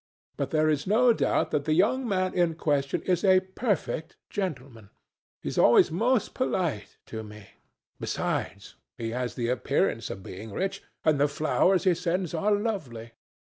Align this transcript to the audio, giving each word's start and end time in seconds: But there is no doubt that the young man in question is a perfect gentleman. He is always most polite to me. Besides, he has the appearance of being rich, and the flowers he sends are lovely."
But 0.35 0.49
there 0.49 0.67
is 0.67 0.87
no 0.87 1.13
doubt 1.13 1.51
that 1.51 1.65
the 1.65 1.75
young 1.75 2.07
man 2.07 2.33
in 2.33 2.55
question 2.55 3.03
is 3.03 3.23
a 3.23 3.41
perfect 3.41 4.17
gentleman. 4.31 4.89
He 5.43 5.49
is 5.49 5.59
always 5.59 5.91
most 5.91 6.33
polite 6.33 6.97
to 7.05 7.21
me. 7.21 7.49
Besides, 7.99 8.73
he 8.97 9.11
has 9.11 9.35
the 9.35 9.49
appearance 9.49 10.09
of 10.09 10.23
being 10.23 10.51
rich, 10.53 10.81
and 11.05 11.19
the 11.19 11.27
flowers 11.27 11.83
he 11.83 11.93
sends 11.93 12.33
are 12.33 12.51
lovely." 12.51 13.11